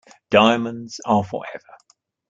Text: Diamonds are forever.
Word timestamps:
Diamonds 0.31 0.99
are 1.05 1.23
forever. 1.23 1.77